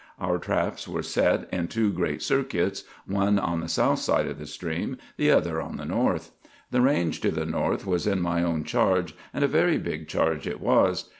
Our 0.17 0.39
traps 0.39 0.87
were 0.87 1.03
set 1.03 1.47
in 1.53 1.67
two 1.67 1.91
great 1.91 2.23
circuits, 2.23 2.85
one 3.05 3.37
on 3.37 3.59
the 3.59 3.67
south 3.69 3.99
side 3.99 4.25
of 4.25 4.39
the 4.39 4.47
stream, 4.47 4.97
the 5.15 5.29
other 5.29 5.61
on 5.61 5.77
the 5.77 5.85
north. 5.85 6.31
The 6.71 6.81
range 6.81 7.21
to 7.21 7.29
the 7.29 7.45
north 7.45 7.85
was 7.85 8.07
in 8.07 8.19
my 8.19 8.41
own 8.41 8.63
charge, 8.63 9.13
and 9.31 9.43
a 9.43 9.47
very 9.47 9.77
big 9.77 10.07
charge 10.07 10.47
it 10.47 10.59
was. 10.59 11.05